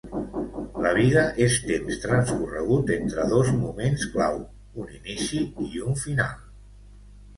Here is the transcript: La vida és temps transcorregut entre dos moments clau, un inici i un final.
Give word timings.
La 0.83 0.93
vida 0.99 1.25
és 1.47 1.57
temps 1.67 1.99
transcorregut 2.05 2.91
entre 2.97 3.27
dos 3.35 3.53
moments 3.61 4.07
clau, 4.15 4.41
un 4.85 4.97
inici 4.99 5.45
i 5.69 5.85
un 5.91 6.01
final. 6.07 6.37